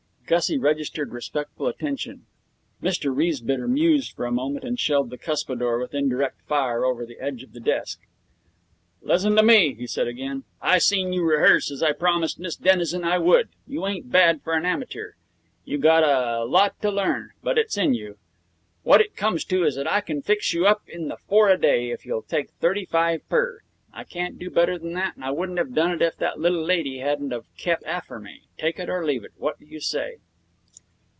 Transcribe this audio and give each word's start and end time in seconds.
Gussie 0.31 0.57
registered 0.57 1.11
respectful 1.11 1.67
attention. 1.67 2.25
Mr 2.81 3.13
Riesbitter 3.13 3.67
mused 3.67 4.13
for 4.13 4.23
a 4.25 4.31
moment 4.31 4.63
and 4.63 4.79
shelled 4.79 5.09
the 5.09 5.17
cuspidor 5.17 5.77
with 5.77 5.93
indirect 5.93 6.39
fire 6.43 6.85
over 6.85 7.05
the 7.05 7.19
edge 7.19 7.43
of 7.43 7.51
the 7.51 7.59
desk. 7.59 7.99
'Lizzun 9.01 9.35
t' 9.35 9.41
me,' 9.43 9.73
he 9.73 9.85
said 9.85 10.07
again. 10.07 10.45
'I 10.61 10.77
seen 10.77 11.11
you 11.11 11.25
rehearse, 11.25 11.69
as 11.69 11.83
I 11.83 11.91
promised 11.91 12.39
Miss 12.39 12.55
Denison 12.55 13.03
I 13.03 13.17
would. 13.17 13.49
You 13.67 13.85
ain't 13.85 14.09
bad 14.09 14.41
for 14.41 14.53
an 14.53 14.65
amateur. 14.65 15.15
You 15.65 15.77
gotta 15.77 16.45
lot 16.45 16.81
to 16.81 16.89
learn, 16.89 17.31
but 17.43 17.57
it's 17.57 17.77
in 17.77 17.93
you. 17.93 18.15
What 18.83 19.01
it 19.01 19.17
comes 19.17 19.43
to 19.45 19.65
is 19.65 19.75
that 19.75 19.85
I 19.85 19.99
can 19.99 20.21
fix 20.21 20.53
you 20.53 20.65
up 20.65 20.81
in 20.87 21.09
the 21.09 21.17
four 21.17 21.49
a 21.49 21.57
day, 21.59 21.89
if 21.91 22.05
you'll 22.05 22.21
take 22.21 22.51
thirty 22.51 22.85
five 22.85 23.27
per. 23.27 23.59
I 23.93 24.05
can't 24.05 24.39
do 24.39 24.49
better 24.49 24.79
than 24.79 24.93
that, 24.93 25.15
and 25.17 25.25
I 25.25 25.31
wouldn't 25.31 25.57
have 25.57 25.73
done 25.73 25.97
that 25.97 26.01
if 26.05 26.15
the 26.15 26.31
little 26.37 26.63
lady 26.63 26.99
hadn't 26.99 27.33
of 27.33 27.45
kep' 27.57 27.83
after 27.85 28.21
me. 28.21 28.43
Take 28.57 28.79
it 28.79 28.89
or 28.89 29.03
leave 29.05 29.25
it. 29.25 29.31
What 29.35 29.59
do 29.59 29.65
you 29.65 29.81
say?' 29.81 30.19